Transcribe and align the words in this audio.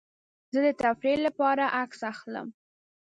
زه 0.53 0.59
د 0.65 0.67
تفریح 0.81 1.17
لپاره 1.27 1.63
عکس 1.81 1.99
اخلم. 2.13 2.47